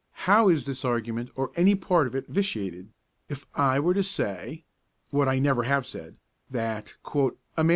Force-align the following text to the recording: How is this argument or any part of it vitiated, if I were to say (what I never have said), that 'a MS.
How 0.25 0.49
is 0.49 0.65
this 0.65 0.83
argument 0.83 1.29
or 1.35 1.51
any 1.55 1.75
part 1.75 2.07
of 2.07 2.15
it 2.15 2.27
vitiated, 2.27 2.91
if 3.29 3.45
I 3.53 3.79
were 3.79 3.93
to 3.93 4.03
say 4.03 4.65
(what 5.11 5.27
I 5.29 5.37
never 5.37 5.61
have 5.61 5.85
said), 5.85 6.17
that 6.49 6.95
'a 7.55 7.63
MS. 7.63 7.69